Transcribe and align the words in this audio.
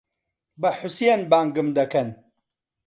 بە 0.61 0.69
حوسێن 0.79 1.21
بانگم 1.31 1.69
دەکەن. 1.77 2.09